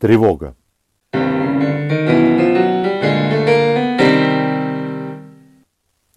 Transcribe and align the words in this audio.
Тревога. 0.00 0.56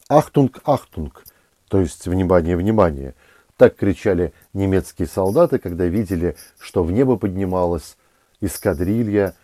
Achtung, 0.07 0.61
Achtung, 0.63 1.25
то 1.67 1.81
есть 1.81 2.07
внимание, 2.07 2.55
внимание. 2.55 3.13
Так 3.57 3.75
кричали 3.75 4.31
немецкие 4.53 5.09
солдаты, 5.09 5.59
когда 5.59 5.85
видели, 5.85 6.37
что 6.59 6.85
в 6.85 6.93
небо 6.93 7.17
поднималась 7.17 7.97
эскадрилья 8.39 9.35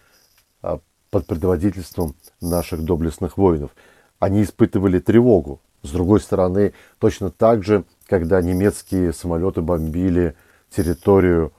а, 0.61 0.79
под 1.09 1.27
предводительством 1.27 2.15
наших 2.39 2.85
доблестных 2.85 3.37
воинов. 3.37 3.71
Они 4.19 4.43
испытывали 4.43 4.99
тревогу. 4.99 5.59
С 5.83 5.91
другой 5.91 6.21
стороны, 6.21 6.71
точно 6.99 7.29
так 7.29 7.65
же, 7.65 7.83
когда 8.07 8.41
немецкие 8.41 9.11
самолеты 9.11 9.61
бомбили 9.61 10.37
территорию 10.69 11.51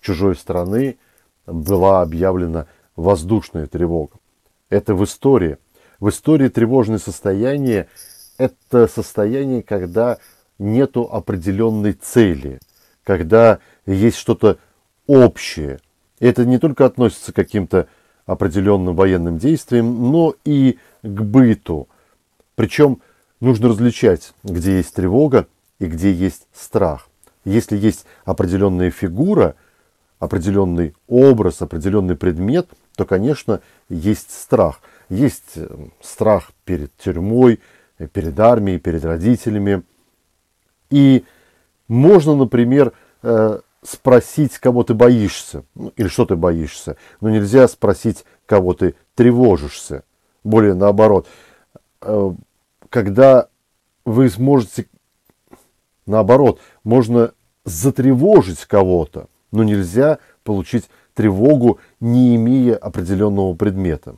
чужой 0.00 0.34
страны, 0.34 0.96
была 1.46 2.02
объявлена 2.02 2.66
воздушная 2.96 3.66
тревога. 3.66 4.16
Это 4.70 4.94
в 4.94 5.04
истории. 5.04 5.58
В 6.00 6.08
истории 6.08 6.48
тревожное 6.48 6.98
состояние– 6.98 7.88
это 8.38 8.86
состояние, 8.88 9.62
когда 9.62 10.18
нету 10.58 11.08
определенной 11.10 11.92
цели, 11.92 12.60
когда 13.04 13.58
есть 13.86 14.16
что-то 14.16 14.58
общее. 15.06 15.80
Это 16.20 16.44
не 16.44 16.58
только 16.58 16.86
относится 16.86 17.32
к 17.32 17.36
каким-то 17.36 17.88
определенным 18.26 18.94
военным 18.94 19.38
действиям, 19.38 20.10
но 20.10 20.34
и 20.44 20.78
к 21.02 21.20
быту. 21.20 21.88
Причем 22.54 23.00
нужно 23.40 23.68
различать, 23.68 24.32
где 24.44 24.76
есть 24.76 24.94
тревога 24.94 25.46
и 25.78 25.86
где 25.86 26.12
есть 26.12 26.46
страх. 26.54 27.08
Если 27.44 27.76
есть 27.76 28.06
определенная 28.24 28.90
фигура, 28.90 29.56
определенный 30.22 30.94
образ, 31.08 31.62
определенный 31.62 32.14
предмет, 32.14 32.68
то, 32.94 33.04
конечно, 33.04 33.60
есть 33.88 34.30
страх. 34.30 34.80
Есть 35.08 35.56
э, 35.56 35.68
страх 36.00 36.52
перед 36.64 36.96
тюрьмой, 36.96 37.58
э, 37.98 38.06
перед 38.06 38.38
армией, 38.38 38.78
перед 38.78 39.04
родителями. 39.04 39.82
И 40.90 41.24
можно, 41.88 42.36
например, 42.36 42.92
э, 43.24 43.58
спросить, 43.82 44.58
кого 44.58 44.84
ты 44.84 44.94
боишься, 44.94 45.64
ну, 45.74 45.92
или 45.96 46.06
что 46.06 46.24
ты 46.24 46.36
боишься, 46.36 46.96
но 47.20 47.28
нельзя 47.28 47.66
спросить, 47.66 48.24
кого 48.46 48.74
ты 48.74 48.94
тревожишься. 49.16 50.04
Более 50.44 50.74
наоборот, 50.74 51.26
когда 52.90 53.48
вы 54.04 54.30
сможете, 54.30 54.86
наоборот, 56.06 56.60
можно 56.84 57.32
затревожить 57.64 58.64
кого-то, 58.66 59.28
но 59.52 59.62
нельзя 59.62 60.18
получить 60.42 60.90
тревогу, 61.14 61.78
не 62.00 62.34
имея 62.36 62.76
определенного 62.76 63.54
предмета. 63.54 64.16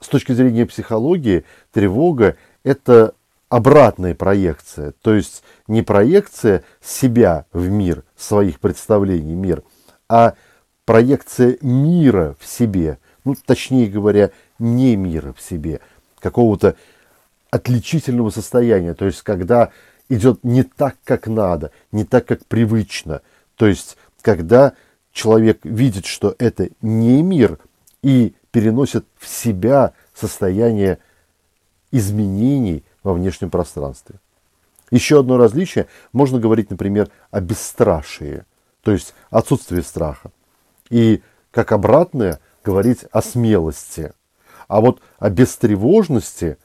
С 0.00 0.08
точки 0.08 0.32
зрения 0.32 0.66
психологии, 0.66 1.44
тревога– 1.72 2.36
это 2.62 3.14
обратная 3.48 4.14
проекция, 4.14 4.92
то 5.02 5.14
есть 5.14 5.42
не 5.68 5.82
проекция 5.82 6.64
себя 6.82 7.46
в 7.52 7.68
мир, 7.68 8.04
своих 8.16 8.60
представлений 8.60 9.34
мир, 9.34 9.62
а 10.08 10.34
проекция 10.84 11.56
мира 11.60 12.36
в 12.38 12.46
себе, 12.46 12.98
ну, 13.24 13.34
точнее 13.46 13.86
говоря, 13.86 14.30
не 14.58 14.96
мира 14.96 15.32
в 15.32 15.40
себе, 15.40 15.80
какого-то 16.18 16.76
отличительного 17.50 18.30
состояния, 18.30 18.94
то 18.94 19.06
есть 19.06 19.22
когда 19.22 19.70
идет 20.08 20.42
не 20.42 20.62
так, 20.62 20.96
как 21.04 21.26
надо, 21.26 21.70
не 21.92 22.04
так, 22.04 22.26
как 22.26 22.44
привычно, 22.46 23.22
то 23.56 23.66
есть 23.66 23.96
когда 24.26 24.72
человек 25.12 25.60
видит, 25.62 26.04
что 26.04 26.34
это 26.40 26.68
не 26.82 27.22
мир 27.22 27.60
и 28.02 28.34
переносит 28.50 29.06
в 29.16 29.28
себя 29.28 29.92
состояние 30.14 30.98
изменений 31.92 32.84
во 33.04 33.14
внешнем 33.14 33.50
пространстве. 33.50 34.16
Еще 34.90 35.20
одно 35.20 35.36
различие, 35.36 35.86
можно 36.12 36.40
говорить, 36.40 36.70
например, 36.70 37.08
о 37.30 37.40
бесстрашии, 37.40 38.42
то 38.82 38.90
есть 38.90 39.14
отсутствии 39.30 39.80
страха. 39.80 40.32
И 40.90 41.22
как 41.52 41.70
обратное, 41.70 42.40
говорить 42.64 43.04
о 43.12 43.22
смелости. 43.22 44.12
А 44.66 44.80
вот 44.80 45.02
о 45.20 45.30
бестревожности 45.30 46.58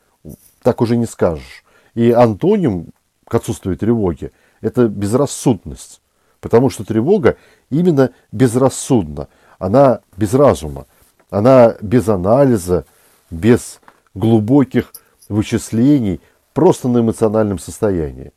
так 0.64 0.82
уже 0.82 0.98
не 0.98 1.06
скажешь. 1.06 1.64
И 1.94 2.10
антоним 2.10 2.88
к 3.28 3.36
отсутствию 3.36 3.78
тревоги– 3.78 4.32
это 4.62 4.88
безрассудность. 4.88 6.01
Потому 6.42 6.70
что 6.70 6.84
тревога 6.84 7.38
именно 7.70 8.12
безрассудна. 8.32 9.30
Она 9.60 10.02
без 10.18 10.34
разума. 10.34 10.88
Она 11.30 11.76
без 11.82 12.10
анализа, 12.10 12.86
без 13.30 13.80
глубоких 14.14 14.92
вычислений, 15.30 16.20
просто 16.54 16.90
на 16.90 17.00
эмоциональном 17.00 17.60
состоянии. 17.60 18.34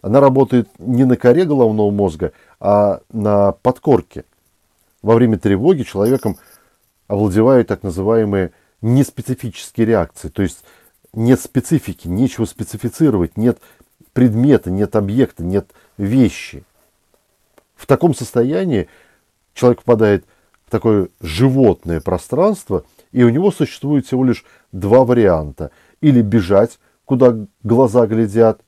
Она 0.00 0.20
работает 0.20 0.68
не 0.78 1.04
на 1.04 1.16
коре 1.16 1.44
головного 1.44 1.90
мозга, 1.90 2.32
а 2.60 3.00
на 3.12 3.52
подкорке. 3.52 4.24
Во 5.02 5.14
время 5.14 5.38
тревоги 5.38 5.82
человеком 5.82 6.38
овладевают 7.08 7.68
так 7.68 7.82
называемые 7.82 8.52
неспецифические 8.80 9.86
реакции. 9.86 10.28
То 10.28 10.42
есть 10.42 10.64
нет 11.12 11.40
специфики, 11.40 12.06
нечего 12.06 12.44
специфицировать, 12.44 13.36
нет 13.36 13.58
предмета, 14.12 14.70
нет 14.70 14.94
объекта, 14.94 15.42
нет 15.42 15.70
вещи. 15.96 16.64
В 17.78 17.86
таком 17.86 18.12
состоянии 18.12 18.88
человек 19.54 19.78
попадает 19.78 20.24
в 20.66 20.70
такое 20.70 21.08
животное 21.20 22.00
пространство, 22.00 22.84
и 23.12 23.22
у 23.22 23.30
него 23.30 23.52
существует 23.52 24.04
всего 24.04 24.24
лишь 24.24 24.44
два 24.72 25.04
варианта. 25.04 25.70
Или 26.00 26.20
бежать, 26.20 26.80
куда 27.04 27.36
глаза 27.62 28.06
глядят, 28.06 28.60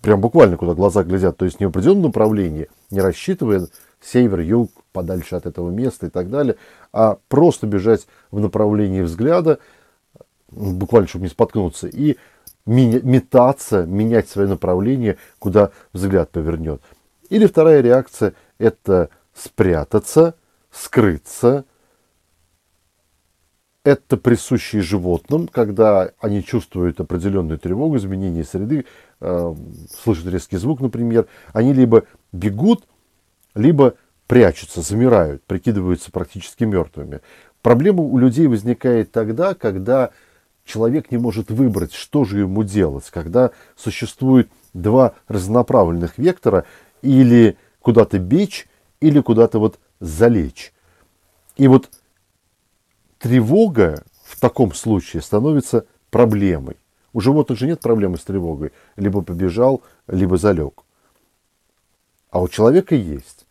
прям 0.00 0.22
буквально 0.22 0.56
куда 0.56 0.74
глаза 0.74 1.04
глядят, 1.04 1.36
то 1.36 1.44
есть 1.44 1.60
не 1.60 1.66
в 1.66 1.68
определенном 1.68 2.04
направлении, 2.04 2.68
не 2.90 3.00
рассчитывая 3.00 3.68
север, 4.00 4.40
юг, 4.40 4.72
подальше 4.92 5.36
от 5.36 5.44
этого 5.44 5.70
места 5.70 6.06
и 6.06 6.10
так 6.10 6.30
далее, 6.30 6.56
а 6.92 7.18
просто 7.28 7.66
бежать 7.66 8.06
в 8.30 8.40
направлении 8.40 9.02
взгляда, 9.02 9.58
буквально, 10.50 11.08
чтобы 11.08 11.24
не 11.24 11.30
споткнуться, 11.30 11.88
и 11.88 12.16
метаться, 12.64 13.84
менять 13.84 14.28
свое 14.28 14.48
направление, 14.48 15.18
куда 15.38 15.72
взгляд 15.92 16.30
повернет. 16.30 16.80
Или 17.28 17.46
вторая 17.46 17.80
реакция– 17.80 18.34
это 18.58 19.10
спрятаться, 19.34 20.34
скрыться. 20.70 21.64
Это 23.84 24.16
присущие 24.16 24.82
животным, 24.82 25.48
когда 25.48 26.10
они 26.20 26.44
чувствуют 26.44 27.00
определенную 27.00 27.58
тревогу, 27.58 27.96
изменение 27.96 28.44
среды, 28.44 28.84
э, 29.20 29.54
слышат 30.02 30.26
резкий 30.26 30.56
звук, 30.56 30.80
например. 30.80 31.26
Они 31.52 31.72
либо 31.72 32.04
бегут, 32.32 32.84
либо 33.54 33.94
прячутся, 34.26 34.82
замирают, 34.82 35.42
прикидываются 35.44 36.10
практически 36.10 36.64
мертвыми. 36.64 37.20
Проблема 37.62 38.02
у 38.02 38.18
людей 38.18 38.46
возникает 38.46 39.10
тогда, 39.10 39.54
когда 39.54 40.10
человек 40.64 41.10
не 41.10 41.18
может 41.18 41.50
выбрать, 41.50 41.94
что 41.94 42.24
же 42.24 42.40
ему 42.40 42.62
делать, 42.62 43.08
когда 43.10 43.52
существует 43.74 44.50
два 44.74 45.14
разнонаправленных 45.28 46.18
вектора, 46.18 46.64
или 47.02 47.56
куда-то 47.80 48.18
бечь, 48.18 48.68
или 49.00 49.20
куда-то 49.20 49.58
вот 49.58 49.78
залечь. 50.00 50.72
И 51.56 51.68
вот 51.68 51.90
тревога 53.18 54.04
в 54.24 54.38
таком 54.38 54.74
случае 54.74 55.22
становится 55.22 55.86
проблемой. 56.10 56.76
У 57.12 57.20
животных 57.20 57.58
же 57.58 57.66
нет 57.66 57.80
проблемы 57.80 58.18
с 58.18 58.24
тревогой. 58.24 58.72
Либо 58.96 59.22
побежал, 59.22 59.82
либо 60.06 60.36
залег. 60.36 60.84
А 62.30 62.40
у 62.40 62.48
человека 62.48 62.94
есть. 62.94 63.46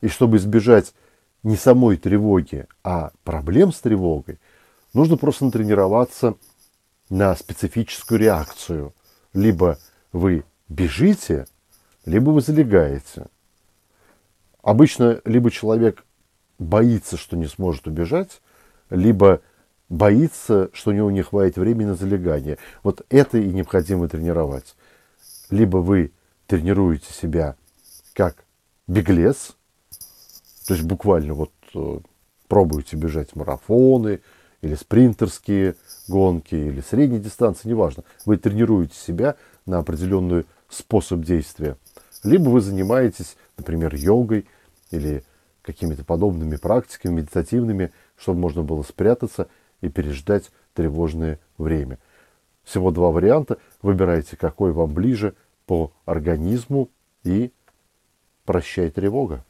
И 0.00 0.08
чтобы 0.08 0.38
избежать 0.38 0.94
не 1.42 1.56
самой 1.56 1.96
тревоги, 1.96 2.66
а 2.82 3.12
проблем 3.24 3.72
с 3.72 3.80
тревогой, 3.80 4.38
нужно 4.94 5.16
просто 5.16 5.44
натренироваться 5.44 6.34
на 7.08 7.34
специфическую 7.36 8.18
реакцию. 8.18 8.94
Либо 9.32 9.78
вы 10.12 10.44
бежите, 10.68 11.46
либо 12.10 12.30
вы 12.30 12.40
залегаете. 12.40 13.26
Обычно 14.62 15.20
либо 15.24 15.50
человек 15.50 16.04
боится, 16.58 17.16
что 17.16 17.36
не 17.36 17.46
сможет 17.46 17.86
убежать, 17.86 18.42
либо 18.90 19.40
боится, 19.88 20.70
что 20.72 20.90
у 20.90 20.92
него 20.92 21.10
не 21.10 21.22
хватит 21.22 21.56
времени 21.56 21.86
на 21.86 21.94
залегание. 21.94 22.58
Вот 22.82 23.06
это 23.10 23.38
и 23.38 23.52
необходимо 23.52 24.08
тренировать. 24.08 24.74
Либо 25.50 25.78
вы 25.78 26.12
тренируете 26.48 27.12
себя 27.12 27.54
как 28.12 28.44
беглец, 28.88 29.56
то 30.66 30.74
есть 30.74 30.84
буквально 30.84 31.34
вот 31.34 31.52
э, 31.74 31.98
пробуете 32.48 32.96
бежать 32.96 33.36
марафоны 33.36 34.20
или 34.62 34.74
спринтерские 34.74 35.76
гонки 36.08 36.56
или 36.56 36.80
средние 36.80 37.20
дистанции, 37.20 37.68
неважно. 37.68 38.02
Вы 38.26 38.36
тренируете 38.36 38.96
себя 38.96 39.36
на 39.64 39.78
определенный 39.78 40.44
способ 40.68 41.20
действия– 41.20 41.76
либо 42.22 42.48
вы 42.48 42.60
занимаетесь, 42.60 43.36
например, 43.56 43.94
йогой 43.94 44.46
или 44.90 45.24
какими-то 45.62 46.04
подобными 46.04 46.56
практиками 46.56 47.20
медитативными, 47.20 47.92
чтобы 48.16 48.40
можно 48.40 48.62
было 48.62 48.82
спрятаться 48.82 49.48
и 49.80 49.88
переждать 49.88 50.50
тревожное 50.74 51.38
время. 51.58 51.98
Всего 52.64 52.90
два 52.90 53.10
варианта. 53.10 53.58
Выбирайте, 53.82 54.36
какой 54.36 54.72
вам 54.72 54.92
ближе 54.92 55.34
по 55.66 55.92
организму 56.04 56.90
и 57.24 57.52
прощай 58.44 58.90
тревога. 58.90 59.44